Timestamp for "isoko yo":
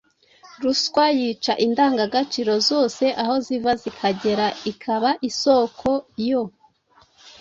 5.29-6.41